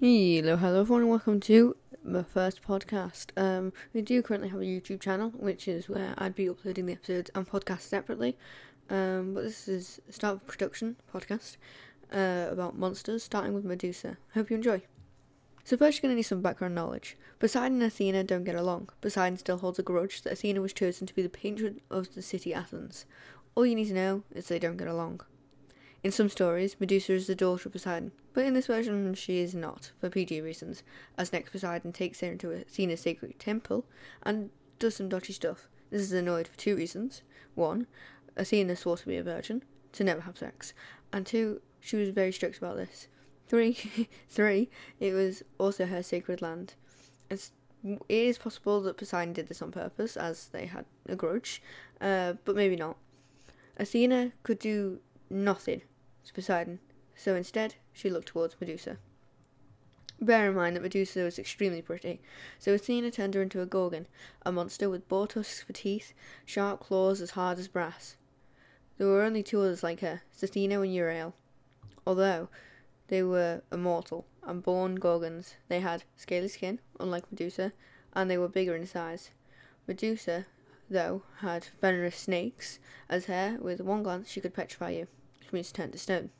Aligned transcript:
Hello, 0.00 0.54
hello 0.54 0.82
everyone, 0.82 1.02
and 1.02 1.10
welcome 1.10 1.40
to 1.40 1.74
my 2.04 2.22
first 2.22 2.62
podcast. 2.62 3.36
Um, 3.36 3.72
we 3.92 4.00
do 4.00 4.22
currently 4.22 4.48
have 4.50 4.60
a 4.60 4.64
YouTube 4.64 5.00
channel, 5.00 5.30
which 5.30 5.66
is 5.66 5.88
where 5.88 6.14
I'd 6.16 6.36
be 6.36 6.48
uploading 6.48 6.86
the 6.86 6.92
episodes 6.92 7.32
and 7.34 7.48
podcasts 7.48 7.80
separately. 7.80 8.36
Um, 8.88 9.34
but 9.34 9.42
this 9.42 9.66
is 9.66 10.00
start 10.08 10.36
of 10.36 10.46
production 10.46 10.94
podcast 11.12 11.56
uh, 12.12 12.46
about 12.48 12.78
monsters, 12.78 13.24
starting 13.24 13.54
with 13.54 13.64
Medusa. 13.64 14.18
Hope 14.34 14.50
you 14.50 14.56
enjoy. 14.56 14.82
So 15.64 15.76
first, 15.76 15.96
you're 15.96 16.02
going 16.02 16.12
to 16.12 16.16
need 16.18 16.22
some 16.22 16.42
background 16.42 16.76
knowledge. 16.76 17.16
Poseidon 17.40 17.82
and 17.82 17.82
Athena 17.82 18.22
don't 18.22 18.44
get 18.44 18.54
along. 18.54 18.90
Poseidon 19.00 19.36
still 19.36 19.58
holds 19.58 19.80
a 19.80 19.82
grudge 19.82 20.22
that 20.22 20.34
Athena 20.34 20.60
was 20.60 20.72
chosen 20.72 21.08
to 21.08 21.14
be 21.14 21.22
the 21.22 21.28
patron 21.28 21.80
of 21.90 22.14
the 22.14 22.22
city 22.22 22.54
Athens. 22.54 23.04
All 23.56 23.66
you 23.66 23.74
need 23.74 23.88
to 23.88 23.94
know 23.94 24.22
is 24.32 24.46
they 24.46 24.60
don't 24.60 24.76
get 24.76 24.86
along. 24.86 25.22
In 26.04 26.12
some 26.12 26.28
stories, 26.28 26.76
Medusa 26.78 27.14
is 27.14 27.26
the 27.26 27.34
daughter 27.34 27.68
of 27.68 27.72
Poseidon, 27.72 28.12
but 28.32 28.44
in 28.44 28.54
this 28.54 28.68
version 28.68 29.14
she 29.14 29.40
is 29.40 29.52
not, 29.54 29.90
for 30.00 30.08
PG 30.08 30.40
reasons, 30.40 30.84
as 31.16 31.32
next 31.32 31.50
Poseidon 31.50 31.92
takes 31.92 32.20
her 32.20 32.30
into 32.30 32.52
Athena's 32.52 33.00
sacred 33.00 33.38
temple 33.40 33.84
and 34.22 34.50
does 34.78 34.94
some 34.94 35.08
dodgy 35.08 35.32
stuff. 35.32 35.68
This 35.90 36.02
is 36.02 36.12
annoyed 36.12 36.46
for 36.46 36.56
two 36.56 36.76
reasons. 36.76 37.22
One, 37.56 37.88
Athena 38.36 38.76
swore 38.76 38.96
to 38.96 39.06
be 39.06 39.16
a 39.16 39.24
virgin, 39.24 39.64
to 39.92 40.04
never 40.04 40.20
have 40.20 40.38
sex, 40.38 40.72
and 41.12 41.26
two, 41.26 41.62
she 41.80 41.96
was 41.96 42.10
very 42.10 42.30
strict 42.30 42.58
about 42.58 42.76
this. 42.76 43.08
Three, 43.48 43.72
three, 44.28 44.70
it 45.00 45.14
was 45.14 45.42
also 45.58 45.86
her 45.86 46.04
sacred 46.04 46.40
land. 46.40 46.74
It's, 47.28 47.50
it 47.82 47.98
is 48.08 48.38
possible 48.38 48.80
that 48.82 48.98
Poseidon 48.98 49.32
did 49.32 49.48
this 49.48 49.62
on 49.62 49.72
purpose, 49.72 50.16
as 50.16 50.46
they 50.46 50.66
had 50.66 50.84
a 51.08 51.16
grudge, 51.16 51.60
uh, 52.00 52.34
but 52.44 52.54
maybe 52.54 52.76
not. 52.76 52.96
Athena 53.78 54.32
could 54.42 54.58
do 54.58 55.00
nothing 55.30 55.82
to 56.24 56.32
Poseidon, 56.32 56.80
so 57.16 57.34
instead 57.34 57.74
she 57.92 58.10
looked 58.10 58.28
towards 58.28 58.56
Medusa. 58.60 58.98
Bear 60.20 60.48
in 60.48 60.56
mind 60.56 60.74
that 60.74 60.82
Medusa 60.82 61.22
was 61.22 61.38
extremely 61.38 61.80
pretty, 61.80 62.20
so 62.58 62.74
Athena 62.74 63.12
turned 63.12 63.34
her 63.34 63.42
into 63.42 63.60
a 63.60 63.66
Gorgon, 63.66 64.08
a 64.44 64.50
monster 64.50 64.90
with 64.90 65.08
boar 65.08 65.28
tusks 65.28 65.62
for 65.62 65.72
teeth, 65.72 66.12
sharp 66.44 66.80
claws 66.80 67.20
as 67.20 67.30
hard 67.30 67.58
as 67.58 67.68
brass. 67.68 68.16
There 68.96 69.06
were 69.06 69.22
only 69.22 69.44
two 69.44 69.60
others 69.60 69.84
like 69.84 70.00
her, 70.00 70.22
Stheno 70.36 70.82
and 70.82 70.92
Euryale. 70.92 71.34
Although 72.04 72.48
they 73.06 73.22
were 73.22 73.62
immortal 73.70 74.26
and 74.42 74.60
born 74.60 74.96
Gorgons, 74.96 75.54
they 75.68 75.80
had 75.80 76.02
scaly 76.16 76.48
skin, 76.48 76.80
unlike 76.98 77.30
Medusa, 77.30 77.72
and 78.12 78.28
they 78.28 78.38
were 78.38 78.48
bigger 78.48 78.74
in 78.74 78.86
size. 78.86 79.30
Medusa, 79.86 80.46
though, 80.90 81.22
had 81.42 81.68
venomous 81.80 82.16
snakes 82.16 82.80
as 83.08 83.26
hair. 83.26 83.56
With 83.60 83.80
one 83.80 84.02
glance, 84.02 84.28
she 84.28 84.40
could 84.40 84.54
petrify 84.54 84.90
you, 84.90 85.06
which 85.48 85.54
means 85.54 85.72
turn 85.72 85.90
to 85.92 85.98
stone. 85.98 86.30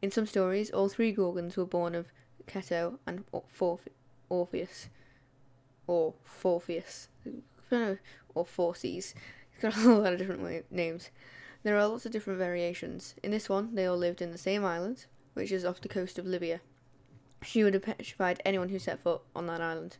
In 0.00 0.10
some 0.10 0.26
stories, 0.26 0.70
all 0.70 0.88
three 0.88 1.12
Gorgons 1.12 1.56
were 1.56 1.66
born 1.66 1.94
of 1.94 2.06
Ceto 2.46 2.98
and 3.06 3.24
Orpheus, 4.28 4.88
or 5.86 6.14
Forpheus, 6.24 7.08
or 7.70 8.44
Forces. 8.46 9.14
It's 9.52 9.62
got 9.62 9.76
a 9.76 9.94
lot 9.94 10.12
of 10.12 10.18
different 10.18 10.70
names. 10.72 11.10
There 11.62 11.76
are 11.76 11.86
lots 11.86 12.06
of 12.06 12.12
different 12.12 12.38
variations. 12.38 13.14
In 13.22 13.30
this 13.30 13.48
one, 13.48 13.74
they 13.74 13.86
all 13.86 13.96
lived 13.96 14.22
in 14.22 14.30
the 14.30 14.38
same 14.38 14.64
island, 14.64 15.06
which 15.34 15.52
is 15.52 15.64
off 15.64 15.80
the 15.80 15.88
coast 15.88 16.18
of 16.18 16.26
Libya. 16.26 16.60
She 17.42 17.62
would 17.62 17.74
have 17.74 17.82
petrified 17.82 18.40
anyone 18.44 18.70
who 18.70 18.78
set 18.78 19.02
foot 19.02 19.22
on 19.34 19.46
that 19.46 19.60
island. 19.60 19.98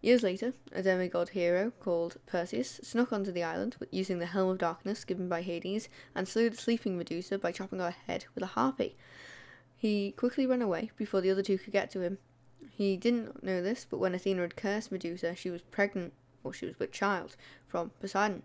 Years 0.00 0.22
later, 0.22 0.54
a 0.72 0.82
demigod 0.82 1.30
hero 1.30 1.72
called 1.80 2.18
Perseus 2.26 2.80
snuck 2.84 3.12
onto 3.12 3.32
the 3.32 3.42
island 3.42 3.76
using 3.90 4.20
the 4.20 4.26
Helm 4.26 4.50
of 4.50 4.58
Darkness 4.58 5.04
given 5.04 5.28
by 5.28 5.42
Hades 5.42 5.88
and 6.14 6.28
slew 6.28 6.48
the 6.48 6.56
sleeping 6.56 6.96
Medusa 6.96 7.36
by 7.36 7.50
chopping 7.50 7.80
her 7.80 7.94
head 8.06 8.26
with 8.34 8.44
a 8.44 8.48
harpe. 8.48 8.94
He 9.76 10.12
quickly 10.12 10.46
ran 10.46 10.62
away 10.62 10.92
before 10.96 11.20
the 11.20 11.30
other 11.30 11.42
two 11.42 11.58
could 11.58 11.72
get 11.72 11.90
to 11.92 12.00
him. 12.00 12.18
He 12.70 12.96
didn't 12.96 13.42
know 13.42 13.60
this, 13.60 13.86
but 13.88 13.98
when 13.98 14.14
Athena 14.14 14.42
had 14.42 14.56
cursed 14.56 14.92
Medusa, 14.92 15.34
she 15.34 15.50
was 15.50 15.62
pregnant, 15.62 16.12
or 16.44 16.52
she 16.52 16.66
was 16.66 16.78
with 16.78 16.92
child, 16.92 17.36
from 17.66 17.90
Poseidon. 18.00 18.44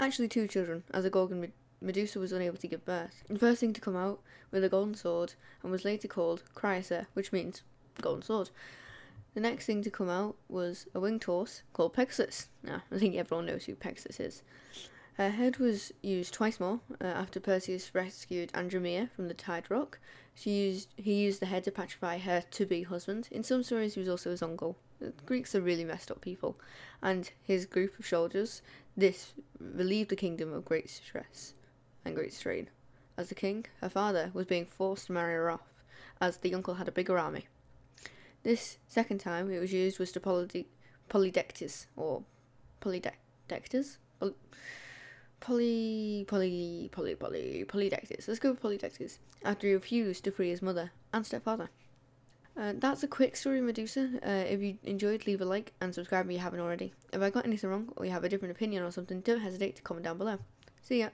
Actually, 0.00 0.28
two 0.28 0.48
children, 0.48 0.82
as 0.92 1.04
a 1.04 1.10
Gorgon 1.10 1.52
Medusa 1.80 2.18
was 2.18 2.32
unable 2.32 2.58
to 2.58 2.66
give 2.66 2.84
birth. 2.84 3.22
The 3.28 3.38
first 3.38 3.60
thing 3.60 3.72
to 3.72 3.80
come 3.80 3.96
out 3.96 4.20
with 4.50 4.64
a 4.64 4.68
golden 4.68 4.94
sword 4.94 5.34
and 5.62 5.70
was 5.70 5.84
later 5.84 6.08
called 6.08 6.42
Chrysa, 6.56 7.06
which 7.14 7.32
means 7.32 7.62
golden 8.00 8.22
sword. 8.22 8.50
The 9.34 9.40
next 9.40 9.66
thing 9.66 9.82
to 9.82 9.90
come 9.90 10.08
out 10.08 10.36
was 10.48 10.86
a 10.94 11.00
winged 11.00 11.24
horse 11.24 11.62
called 11.72 11.92
Pegasus. 11.92 12.48
Now, 12.62 12.82
I 12.90 12.98
think 12.98 13.14
everyone 13.14 13.46
knows 13.46 13.64
who 13.64 13.74
Pegasus 13.74 14.18
is. 14.18 14.42
Her 15.18 15.30
head 15.30 15.58
was 15.58 15.92
used 16.00 16.32
twice 16.32 16.60
more 16.60 16.80
uh, 17.00 17.04
after 17.04 17.40
Perseus 17.40 17.92
rescued 17.92 18.52
Andromeda 18.54 19.08
from 19.14 19.26
the 19.26 19.34
Tide 19.34 19.68
Rock. 19.68 19.98
She 20.34 20.50
used 20.50 20.88
he 20.96 21.14
used 21.14 21.40
the 21.40 21.46
head 21.46 21.64
to 21.64 21.72
pacify 21.72 22.18
her 22.18 22.44
to-be 22.52 22.84
husband. 22.84 23.28
In 23.32 23.42
some 23.42 23.64
stories, 23.64 23.94
he 23.94 24.00
was 24.00 24.08
also 24.08 24.30
his 24.30 24.42
uncle. 24.42 24.76
The 25.00 25.12
Greeks 25.26 25.56
are 25.56 25.60
really 25.60 25.84
messed 25.84 26.12
up 26.12 26.20
people, 26.20 26.56
and 27.02 27.30
his 27.42 27.66
group 27.66 27.98
of 27.98 28.06
soldiers. 28.06 28.62
This 28.96 29.34
relieved 29.58 30.10
the 30.10 30.16
kingdom 30.16 30.52
of 30.52 30.64
great 30.64 30.88
stress 30.88 31.54
and 32.04 32.14
great 32.14 32.32
strain, 32.32 32.70
as 33.16 33.28
the 33.28 33.34
king, 33.34 33.66
her 33.80 33.88
father, 33.88 34.30
was 34.32 34.46
being 34.46 34.66
forced 34.66 35.06
to 35.06 35.12
marry 35.12 35.34
her 35.34 35.50
off, 35.50 35.72
as 36.20 36.38
the 36.38 36.54
uncle 36.54 36.74
had 36.74 36.86
a 36.86 36.92
bigger 36.92 37.18
army. 37.18 37.46
This 38.42 38.78
second 38.86 39.18
time 39.18 39.50
it 39.50 39.58
was 39.58 39.72
used 39.72 39.98
was 39.98 40.12
to 40.12 40.20
Polyde- 40.20 40.66
or 41.96 42.22
Polydectes? 42.80 43.98
Poly, 45.40 46.24
poly, 46.26 46.88
poly, 46.90 47.14
poly, 47.14 47.64
poly. 47.64 47.90
Let's 48.26 48.38
go 48.40 48.50
with 48.50 48.62
Polydectes, 48.62 49.18
after 49.44 49.66
he 49.66 49.74
refused 49.74 50.24
to 50.24 50.32
free 50.32 50.50
his 50.50 50.62
mother 50.62 50.90
and 51.12 51.24
stepfather. 51.24 51.70
Uh, 52.56 52.72
that's 52.76 53.04
a 53.04 53.08
quick 53.08 53.36
story 53.36 53.60
Medusa. 53.60 54.10
Uh, 54.26 54.44
if 54.48 54.60
you 54.60 54.78
enjoyed, 54.82 55.26
leave 55.28 55.40
a 55.40 55.44
like 55.44 55.72
and 55.80 55.94
subscribe 55.94 56.26
if 56.26 56.32
you 56.32 56.38
haven't 56.38 56.58
already. 56.58 56.92
If 57.12 57.22
I 57.22 57.30
got 57.30 57.46
anything 57.46 57.70
wrong 57.70 57.92
or 57.96 58.04
you 58.04 58.10
have 58.10 58.24
a 58.24 58.28
different 58.28 58.50
opinion 58.50 58.82
or 58.82 58.90
something, 58.90 59.20
don't 59.20 59.40
hesitate 59.40 59.76
to 59.76 59.82
comment 59.82 60.04
down 60.04 60.18
below. 60.18 60.38
See 60.82 61.00
ya. 61.00 61.10